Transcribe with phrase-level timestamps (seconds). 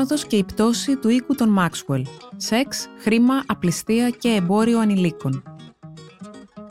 [0.00, 2.02] άνοδος και η πτώση του οίκου των Maxwell.
[2.36, 5.42] Σεξ, χρήμα, απληστία και εμπόριο ανηλίκων.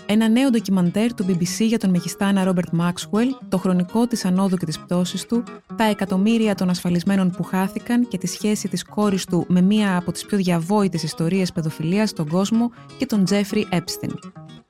[0.06, 4.66] Ένα νέο ντοκιμαντέρ του BBC για τον μεγιστάνα Ρόμπερτ Μάξουελ, το χρονικό της ανόδου και
[4.66, 5.44] της πτώσης του,
[5.76, 10.12] τα εκατομμύρια των ασφαλισμένων που χάθηκαν και τη σχέση της κόρης του με μία από
[10.12, 14.14] τις πιο διαβόητες ιστορίες παιδοφιλίας στον κόσμο και τον Τζέφρι Epstein.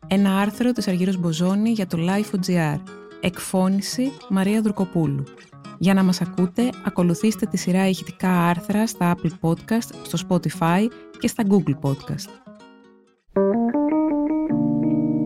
[0.07, 2.80] Ένα άρθρο της Αργύρος Μποζόνη για το Life.gr.
[3.20, 5.23] Εκφώνηση Μαρία Δουρκοπούλου.
[5.82, 10.88] Για να μας ακούτε, ακολουθήστε τη σειρά ηχητικά άρθρα στα Apple Podcast, στο Spotify
[11.19, 12.29] και στα Google Podcast.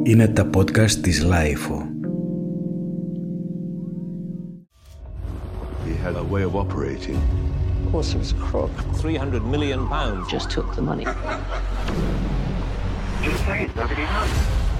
[0.04, 1.78] Είναι τα podcast της Lifeo.
[5.86, 7.18] He had a way of operating.
[7.86, 8.72] Of course he was a crook.
[8.94, 10.32] 300 million pounds.
[10.32, 11.06] Just took the money.
[13.26, 14.73] Just say it, nobody knows.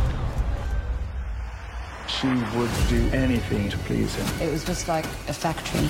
[2.18, 4.28] She would do anything to please him.
[4.46, 5.88] It was just like a factory.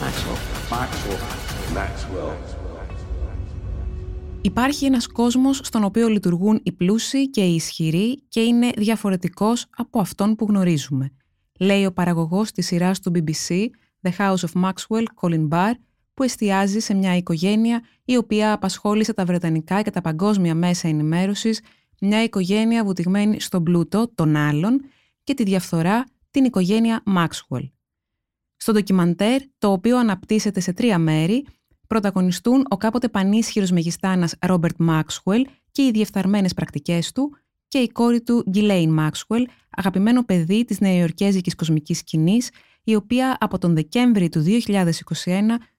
[0.00, 0.38] Maxwell.
[0.70, 1.20] Maxwell.
[1.74, 2.32] Maxwell.
[4.40, 10.00] Υπάρχει ένας κόσμος στον οποίο λειτουργούν οι πλούσιοι και οι ισχυροί και είναι διαφορετικός από
[10.00, 11.12] αυτόν που γνωρίζουμε.
[11.58, 13.66] Λέει ο παραγωγός της σειράς του BBC,
[14.02, 15.72] The House of Maxwell, Colin Barr,
[16.14, 21.60] που εστιάζει σε μια οικογένεια η οποία απασχόλησε τα βρετανικά και τα παγκόσμια μέσα ενημέρωσης,
[22.04, 24.80] μια οικογένεια βουτυγμένη στον πλούτο των άλλων
[25.24, 27.70] και τη διαφθορά την οικογένεια Maxwell.
[28.56, 31.46] Στο ντοκιμαντέρ, το οποίο αναπτύσσεται σε τρία μέρη,
[31.86, 37.36] πρωταγωνιστούν ο κάποτε πανίσχυρος μεγιστάνας Ρόμπερτ Μάξουελ και οι διεφθαρμένες πρακτικές του
[37.68, 42.50] και η κόρη του Γκιλέιν Μάξουελ, αγαπημένο παιδί της νεοϊορκέζικης κοσμικής σκηνής,
[42.84, 44.84] η οποία από τον Δεκέμβρη του 2021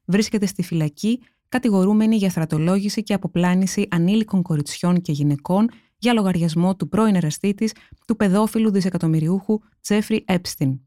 [0.05, 5.69] βρίσκεται στη φυλακή κατηγορούμενη για θρατολόγηση και αποπλάνηση ανήλικων κοριτσιών και γυναικών
[6.03, 7.73] για λογαριασμό του πρώην εραστή της,
[8.07, 10.79] του παιδόφιλου δισεκατομμυριούχου Τζέφρι Epstein.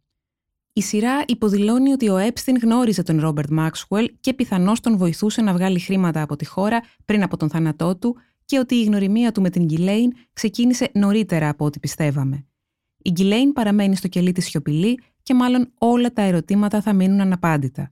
[0.73, 5.53] Η σειρά υποδηλώνει ότι ο Epstein γνώριζε τον Ρόμπερτ Μάξουελ και πιθανώς τον βοηθούσε να
[5.53, 9.41] βγάλει χρήματα από τη χώρα πριν από τον θάνατό του και ότι η γνωριμία του
[9.41, 12.47] με την Γκυλέιν ξεκίνησε νωρίτερα από ό,τι πιστεύαμε.
[12.97, 17.91] Η Γκυλέιν παραμένει στο κελί της σιωπηλή και μάλλον όλα τα ερωτήματα θα μείνουν αναπάντητα.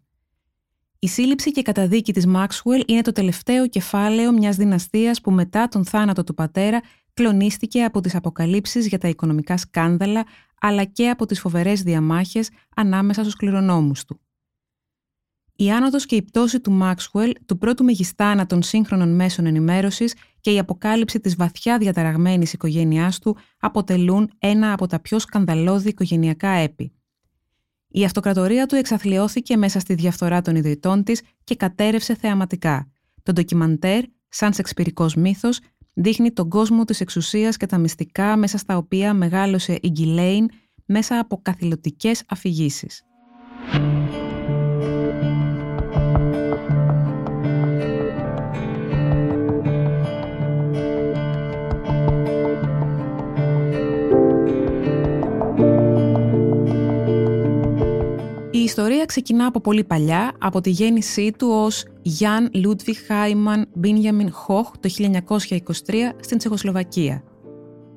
[0.98, 5.84] Η σύλληψη και καταδίκη της Μάξουελ είναι το τελευταίο κεφάλαιο μιας δυναστείας που μετά τον
[5.84, 6.80] θάνατο του πατέρα
[7.14, 10.24] κλονίστηκε από τις αποκαλύψεις για τα οικονομικά σκάνδαλα
[10.60, 14.20] αλλά και από τις φοβερές διαμάχες ανάμεσα στους κληρονόμους του.
[15.56, 20.52] Η άνοδος και η πτώση του Μάξουελ, του πρώτου μεγιστάνα των σύγχρονων μέσων ενημέρωσης και
[20.52, 26.92] η αποκάλυψη της βαθιά διαταραγμένης οικογένειάς του αποτελούν ένα από τα πιο σκανδαλώδη οικογενειακά έπι.
[27.88, 32.90] Η αυτοκρατορία του εξαθλιώθηκε μέσα στη διαφθορά των ιδρυτών της και κατέρευσε θεαματικά.
[33.22, 35.60] Το ντοκιμαντέρ, σαν σεξπυρικός μύθος,
[35.94, 40.48] δείχνει τον κόσμο της εξουσίας και τα μυστικά μέσα στα οποία μεγάλωσε η Γκυλέιν
[40.86, 43.02] μέσα από καθηλωτικές αφηγήσεις.
[58.76, 64.70] Ιστορία ξεκινά από πολύ παλιά, από τη γέννησή του ως Γιάν Λούντβιχ Χάιμαν Μπίνιαμιν Χοχ
[64.80, 67.22] το 1923 στην Τσεχοσλοβακία.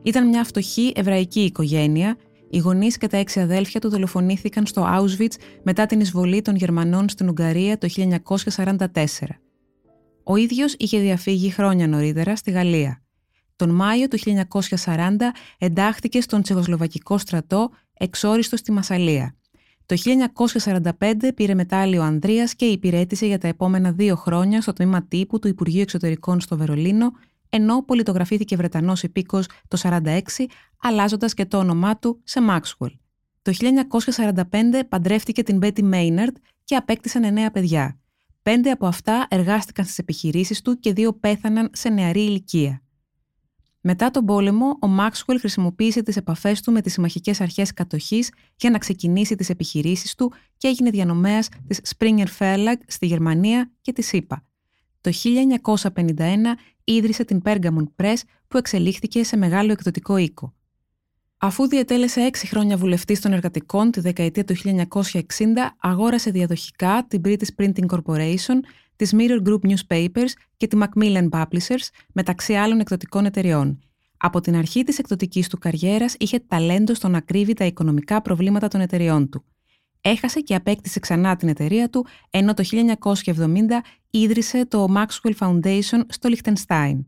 [0.04, 2.18] Ήταν μια φτωχή εβραϊκή οικογένεια.
[2.50, 5.34] Οι γονείς και τα έξι αδέλφια του δολοφονήθηκαν στο Auschwitz
[5.64, 7.88] μετά την εισβολή των Γερμανών στην Ουγγαρία το
[8.56, 8.88] 1944.
[10.24, 13.02] Ο ίδιος είχε διαφύγει χρόνια νωρίτερα στη Γαλλία.
[13.56, 14.18] Τον Μάιο του
[14.86, 14.96] 1940
[15.58, 19.38] εντάχθηκε στον Τσεχοσλοβακικό στρατό εξόριστο στη Μασαλία.
[19.88, 19.96] Το
[20.64, 25.48] 1945 πήρε μετάλλιο Ανδρείας και υπηρέτησε για τα επόμενα δύο χρόνια στο τμήμα τύπου του
[25.48, 27.12] Υπουργείου Εξωτερικών στο Βερολίνο,
[27.50, 30.22] ενώ πολιτογραφήθηκε Βρετανός υπήκος το 1946,
[30.82, 32.92] αλλάζοντας και το όνομά του σε Maxwell.
[33.42, 34.44] Το 1945
[34.90, 38.00] παντρεύτηκε την Betty Maynard και απέκτησαν εννέα παιδιά.
[38.42, 42.82] Πέντε από αυτά εργάστηκαν στις επιχειρήσεις του και δύο πέθαναν σε νεαρή ηλικία.
[43.82, 48.70] Μετά τον πόλεμο, ο Μάξουελ χρησιμοποίησε τις επαφές του με τις συμμαχικές αρχές κατοχής για
[48.70, 54.08] να ξεκινήσει τις επιχειρήσεις του και έγινε διανομέας της Springer Verlag στη Γερμανία και της
[54.08, 54.44] ΣΥΠΑ.
[55.02, 55.12] Το
[55.94, 60.54] 1951 ίδρυσε την Pergamon Press που εξελίχθηκε σε μεγάλο εκδοτικό οίκο.
[61.38, 64.76] Αφού διετέλεσε έξι χρόνια βουλευτής των εργατικών τη δεκαετία του 1960,
[65.78, 68.60] αγόρασε διαδοχικά την British Printing Corporation,
[68.98, 73.80] της Mirror Group Newspapers και τη Macmillan Publishers, μεταξύ άλλων εκδοτικών εταιριών.
[74.18, 78.68] Από την αρχή της εκδοτικής του καριέρας είχε ταλέντο στο να κρύβει τα οικονομικά προβλήματα
[78.68, 79.44] των εταιριών του.
[80.02, 82.64] Έχασε και απέκτησε ξανά την εταιρεία του, ενώ το
[83.24, 87.06] 1970 ίδρυσε το Maxwell Foundation στο Λιχτενστάιν.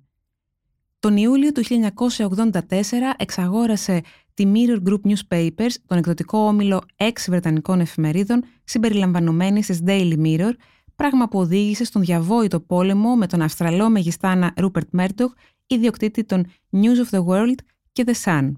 [1.00, 2.51] Τον Ιούλιο του 1984
[3.18, 4.01] εξαγόρασε
[4.33, 10.51] τη Mirror Group Newspapers, τον εκδοτικό όμιλο έξι βρετανικών εφημερίδων, συμπεριλαμβανομένη της Daily Mirror,
[11.00, 15.34] πράγμα που οδήγησε στον διαβόητο πόλεμο με τον Αυστραλό μεγιστάνα Ρούπερτ Μέρντοχ,
[15.68, 17.56] ιδιοκτήτη των News of the World
[17.92, 18.51] και The Sun.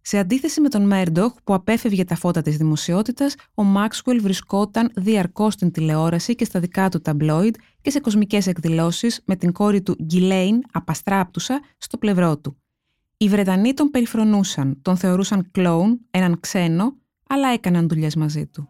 [0.00, 5.52] Σε αντίθεση με τον Μέρντοχ που απέφευγε τα φώτα της δημοσιότητας, ο Μάξουελ βρισκόταν διαρκώς
[5.52, 9.96] στην τηλεόραση και στα δικά του ταμπλόιντ και σε κοσμικές εκδηλώσεις με την κόρη του
[10.04, 12.56] Γκιλέιν, απαστράπτουσα, στο πλευρό του.
[13.16, 16.96] Οι Βρετανοί τον περιφρονούσαν, τον θεωρούσαν κλόουν, έναν ξένο,
[17.28, 18.68] αλλά έκαναν δουλειές μαζί του.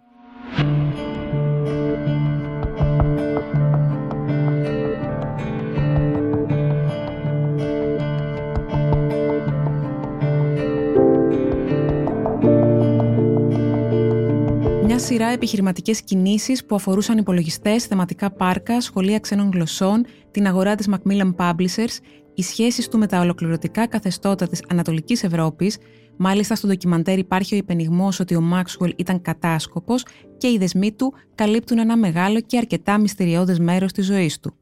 [15.11, 21.35] Σειρά επιχειρηματικές κινήσεις που αφορούσαν υπολογιστές, θεματικά πάρκα, σχολεία ξένων γλωσσών, την αγορά της Macmillan
[21.37, 21.99] Publishers,
[22.35, 25.79] οι σχέσεις του με τα ολοκληρωτικά καθεστώτα της Ανατολικής Ευρώπης,
[26.17, 30.05] μάλιστα στο ντοκιμαντέρ υπάρχει ο υπενιγμός ότι ο Μάξουελ ήταν κατάσκοπος
[30.39, 34.55] και οι δεσμοί του καλύπτουν ένα μεγάλο και αρκετά μυστηριώδες μέρος της ζωής του.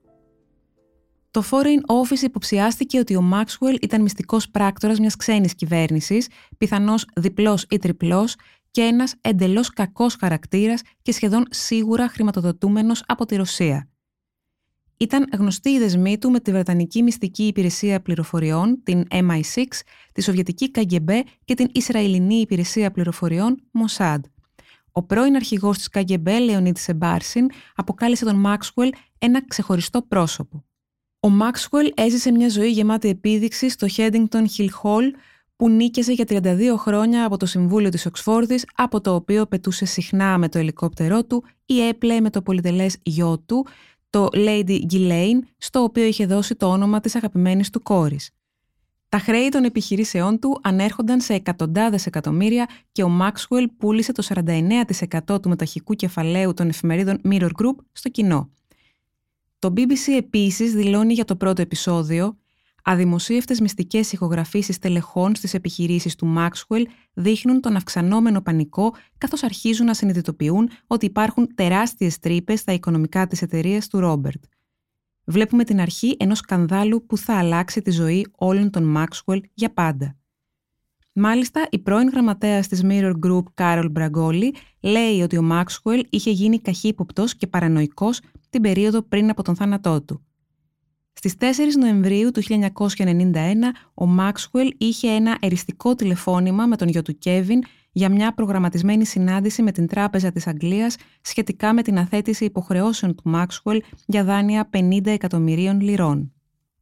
[1.30, 6.28] Το Foreign Office υποψιάστηκε ότι ο Μάξουελ ήταν μυστικός πράκτορας μιας ξένης κυβέρνησης,
[6.58, 8.36] πιθανώς διπλός ή τριπλός,
[8.70, 13.88] και ένας εντελώς κακός χαρακτήρας και σχεδόν σίγουρα χρηματοδοτούμενος από τη Ρωσία.
[15.00, 19.64] Ήταν γνωστή η δεσμή του με τη Βρετανική Μυστική Υπηρεσία Πληροφοριών, την MI6,
[20.12, 24.20] τη Σοβιετική KGB και την Ισραηλινή Υπηρεσία Πληροφοριών, Mossad.
[24.92, 30.64] Ο πρώην αρχηγός της KGB, Λεωνίδης Σεμπάρσιν, αποκάλεσε τον Μάξουελ ένα ξεχωριστό πρόσωπο.
[31.20, 35.10] Ο Μάξουελ έζησε μια ζωή γεμάτη επίδειξης στο Headington Hill Hall,
[35.58, 40.38] που νίκησε για 32 χρόνια από το Συμβούλιο της Οξφόρδης, από το οποίο πετούσε συχνά
[40.38, 43.66] με το ελικόπτερό του ή έπλεε με το πολυτελές γιο του,
[44.10, 48.30] το Lady Ghislaine, στο οποίο είχε δώσει το όνομα της αγαπημένης του κόρης.
[49.08, 54.26] Τα χρέη των επιχειρήσεών του ανέρχονταν σε εκατοντάδες εκατομμύρια και ο Maxwell πούλησε το
[55.28, 58.50] 49% του μεταχικού κεφαλαίου των εφημερίδων Mirror Group στο κοινό.
[59.58, 62.36] Το BBC επίσης δηλώνει για το πρώτο επεισόδιο
[62.90, 66.82] Αδημοσίευτες μυστικές ηχογραφήσεις τελεχών στις επιχειρήσεις του Maxwell
[67.12, 73.42] δείχνουν τον αυξανόμενο πανικό, καθώς αρχίζουν να συνειδητοποιούν ότι υπάρχουν τεράστιες τρύπες στα οικονομικά της
[73.42, 74.44] εταιρείας του Ρόμπερτ.
[75.24, 80.16] Βλέπουμε την αρχή ενός σκανδάλου που θα αλλάξει τη ζωή όλων των Maxwell για πάντα.
[81.12, 84.50] Μάλιστα, η πρώην γραμματέας της Mirror Group, Carol Bragoli,
[84.80, 88.20] λέει ότι ο Maxwell είχε γίνει καχύποπτος και παρανοϊκός
[88.50, 90.22] την περίοδο πριν από τον θάνατό του.
[91.18, 91.44] Στις 4
[91.78, 93.34] Νοεμβρίου του 1991,
[93.94, 97.60] ο Μάξουελ είχε ένα εριστικό τηλεφώνημα με τον γιο του Κέβιν
[97.92, 103.22] για μια προγραμματισμένη συνάντηση με την Τράπεζα της Αγγλίας σχετικά με την αθέτηση υποχρεώσεων του
[103.24, 106.32] Μάξουελ για δάνεια 50 εκατομμυρίων λιρών.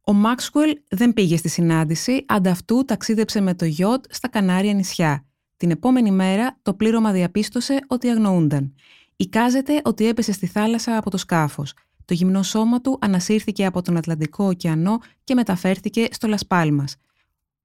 [0.01, 5.25] Ο Μάξουελ δεν πήγε στη συνάντηση, ανταυτού ταξίδεψε με το γιότ στα Κανάρια νησιά.
[5.57, 8.73] Την επόμενη μέρα το πλήρωμα διαπίστωσε ότι αγνοούνταν.
[9.15, 11.73] Εικάζεται ότι έπεσε στη θάλασσα από το σκάφος.
[12.07, 16.95] Το γυμνό σώμα του ανασύρθηκε από τον Ατλαντικό ωκεανό και μεταφέρθηκε στο Λασπάλμας.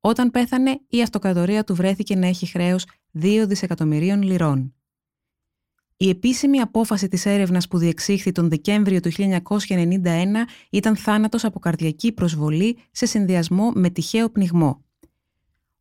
[0.01, 2.87] Όταν πέθανε, η αυτοκρατορία του βρέθηκε να έχει χρέος
[3.21, 4.75] 2 δισεκατομμυρίων λιρών.
[5.97, 12.13] Η επίσημη απόφαση της έρευνας που διεξήχθη τον Δεκέμβριο του 1991 ήταν θάνατος από καρδιακή
[12.13, 14.85] προσβολή σε συνδυασμό με τυχαίο πνιγμό.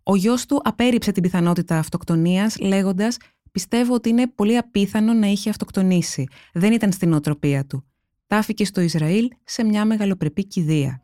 [0.03, 3.17] Ο γιος του απέρριψε την πιθανότητα αυτοκτονίας λέγοντας
[3.51, 6.27] «Πιστεύω ότι είναι πολύ απίθανο να είχε αυτοκτονήσει.
[6.53, 7.85] Δεν ήταν στην οτροπία του
[8.31, 11.01] τάφηκε στο Ισραήλ σε μια μεγαλοπρεπή κηδεία.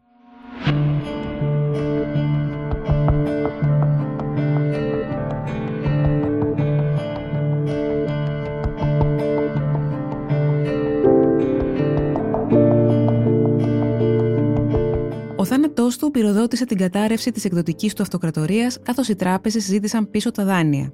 [15.36, 20.31] Ο θάνατός του πυροδότησε την κατάρρευση της εκδοτικής του αυτοκρατορίας, καθώς οι τράπεζες ζήτησαν πίσω
[20.31, 20.93] τα δάνεια.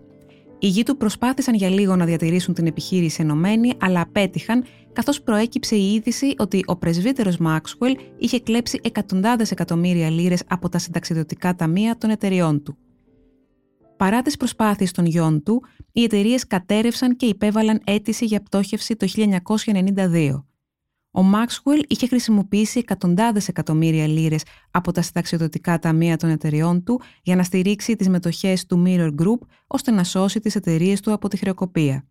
[0.64, 5.76] Οι γη του προσπάθησαν για λίγο να διατηρήσουν την επιχείρηση ενωμένη, αλλά απέτυχαν, καθώς προέκυψε
[5.76, 11.98] η είδηση ότι ο πρεσβύτερος Μάξουελ είχε κλέψει εκατοντάδες εκατομμύρια λίρες από τα συνταξιδοτικά ταμεία
[11.98, 12.78] των εταιριών του.
[13.98, 19.08] Παρά τις προσπάθειες των γιών του, οι εταιρείες κατέρευσαν και υπέβαλαν αίτηση για πτώχευση το
[19.16, 20.44] 1992.
[21.16, 27.36] Ο Μάξουελ είχε χρησιμοποιήσει εκατοντάδες εκατομμύρια λίρες από τα συνταξιοδοτικά ταμεία των εταιριών του για
[27.36, 31.38] να στηρίξει τις μετοχές του Mirror Group ώστε να σώσει τις εταιρείες του από τη
[31.38, 32.08] χρεοκοπία.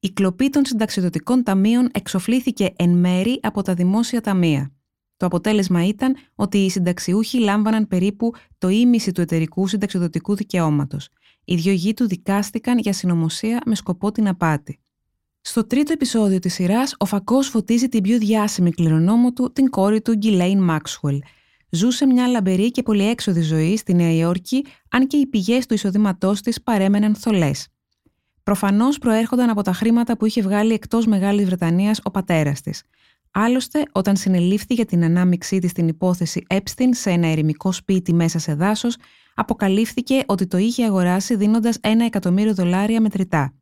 [0.00, 4.72] Η κλοπή των συνταξιδοτικών ταμείων εξοφλήθηκε εν μέρη από τα δημόσια ταμεία.
[5.16, 11.08] Το αποτέλεσμα ήταν ότι οι συνταξιούχοι λάμβαναν περίπου το ίμιση του εταιρικού συνταξιδοτικού δικαιώματος.
[11.44, 14.83] Οι δυο γη του δικάστηκαν για συνωμοσία με σκοπό την απάτη.
[15.46, 20.00] Στο τρίτο επεισόδιο της σειράς, ο Φακός φωτίζει την πιο διάσημη κληρονόμο του, την κόρη
[20.00, 21.18] του Γκιλέιν Μάξουελ.
[21.70, 26.40] Ζούσε μια λαμπερή και πολυέξοδη ζωή στη Νέα Υόρκη, αν και οι πηγές του εισοδήματός
[26.40, 27.68] της παρέμεναν θολές.
[28.42, 32.82] Προφανώς προέρχονταν από τα χρήματα που είχε βγάλει εκτός Μεγάλης Βρετανίας ο πατέρας της.
[33.30, 38.38] Άλλωστε, όταν συνελήφθη για την ανάμειξή της στην υπόθεση Epstein σε ένα ερημικό σπίτι μέσα
[38.38, 38.96] σε δάσος,
[39.34, 43.54] αποκαλύφθηκε ότι το είχε αγοράσει δίνοντας ένα εκατομμύριο δολάρια μετρητά.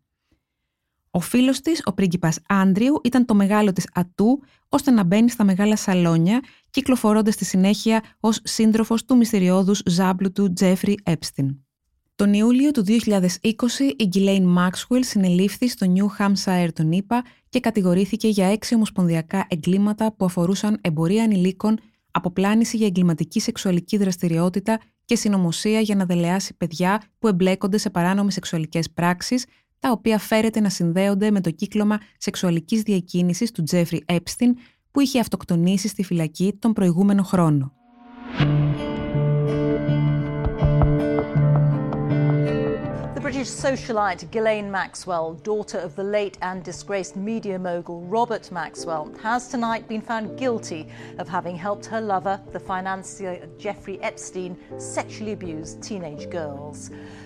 [1.14, 5.45] Ο φίλος της, ο πρίγκιπας Άντριου, ήταν το μεγάλο της ατού, ώστε να μπαίνει στα
[5.45, 6.40] μεγάλα σαλόνια,
[6.71, 11.57] κυκλοφορώντας στη συνέχεια ως σύντροφος του μυστηριώδους ζάμπλου του Τζέφρι Epstein.
[12.14, 12.95] Τον Ιούλιο του 2020
[13.97, 20.12] η Γκυλέιν Μάξουελ συνελήφθη στο Νιου Χάμσαερ των ΗΠΑ και κατηγορήθηκε για έξι ομοσπονδιακά εγκλήματα
[20.12, 21.78] που αφορούσαν εμπορία ανηλίκων,
[22.11, 28.35] αποπλάνηση για εγκληματική σεξουαλική δραστηριότητα και συνωμοσία για να δελεάσει παιδιά που εμπλέκονται σε παράνομες
[28.35, 29.47] σεξουαλικές πράξεις,
[29.83, 34.53] τα οποία φέρεται να συνδέονται με το κύκλωμα σεξουαλικής διακίνησης του Τζέφρι Epstein
[34.91, 37.73] που είχε αυτοκτονήσει στη φυλακή τον προηγούμενο χρόνο.
[43.23, 49.49] British socialite Ghislaine Maxwell, daughter of the late and disgraced media mogul Robert Maxwell, has
[49.55, 50.83] tonight been found guilty
[51.23, 53.35] of having helped her lover, the financier
[53.65, 54.53] Jeffrey Epstein,
[54.97, 56.79] sexually abuse teenage girls.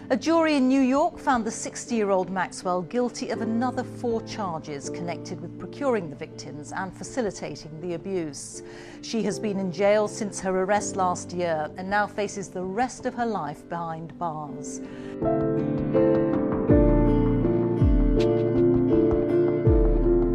[0.09, 4.21] A jury in New York found the 60 year old Maxwell guilty of another four
[4.23, 8.61] charges connected with procuring the victims and facilitating the abuse.
[9.01, 13.05] She has been in jail since her arrest last year and now faces the rest
[13.05, 14.81] of her life behind bars.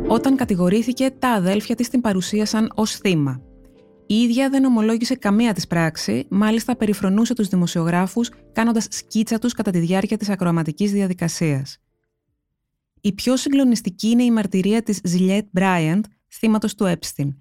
[0.08, 3.40] Όταν κατηγορήθηκε, τα αδέλφια της την παρουσίασαν ως θύμα.
[4.11, 9.71] Η ίδια δεν ομολόγησε καμία της πράξη, μάλιστα περιφρονούσε τους δημοσιογράφους κάνοντας σκίτσα τους κατά
[9.71, 11.77] τη διάρκεια της ακροαματικής διαδικασίας.
[13.01, 17.35] Η πιο συγκλονιστική είναι η μαρτυρία της Ζιλιέτ Μπράιαντ, θύματος του Epstein.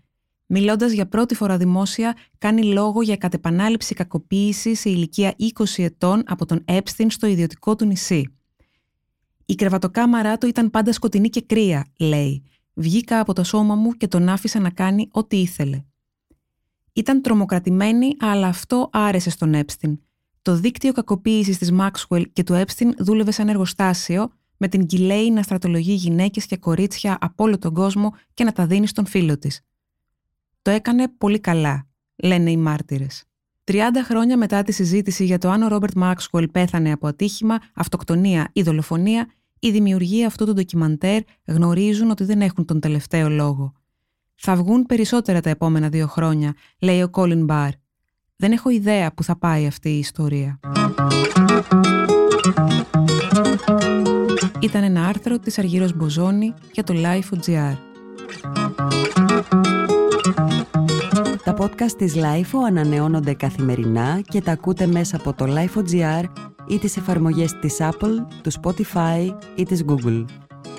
[0.47, 6.23] Μιλώντας για πρώτη φορά δημόσια, κάνει λόγο για κατ' επανάληψη κακοποίησης σε ηλικία 20 ετών
[6.27, 8.35] από τον Epstein στο ιδιωτικό του νησί.
[9.47, 12.43] Η κρεβατοκάμαρά του ήταν πάντα σκοτεινή και κρύα, λέει.
[12.75, 15.85] Βγήκα από το σώμα μου και τον άφησα να κάνει ό,τι ήθελε.
[16.93, 19.99] Ήταν τρομοκρατημένη, αλλά αυτό άρεσε στον Epstein.
[20.43, 25.43] Το δίκτυο κακοποίησης της Maxwell και του Epstein δούλευε σαν εργοστάσιο, με την Γκυλέη να
[25.43, 29.61] στρατολογεί γυναίκες και κορίτσια από όλο τον κόσμο και να τα δίνει στον φίλο της.
[30.63, 33.25] Το έκανε πολύ καλά, λένε οι μάρτυρες.
[33.65, 38.51] 30 χρόνια μετά τη συζήτηση για το αν ο Ρόμπερτ Μάξουελ πέθανε από ατύχημα, αυτοκτονία
[38.53, 39.27] ή δολοφονία,
[39.59, 43.73] οι δημιουργοί αυτού του ντοκιμαντέρ γνωρίζουν ότι δεν έχουν τον τελευταίο λόγο.
[44.43, 47.71] Θα βγουν περισσότερα τα επόμενα δύο χρόνια, λέει ο Κόλιν Μπάρ.
[48.37, 50.61] Δεν έχω ιδέα που θα πάει αυτή η ιστορία.
[54.61, 57.77] Ήταν ένα άρθρο της Αργύρος Μποζόνη για το Life.gr.
[61.45, 66.25] Τα podcast της Life ανανεώνονται καθημερινά και τα ακούτε μέσα από το Life.gr
[66.69, 70.25] ή τις εφαρμογές της Apple, του Spotify ή της Google.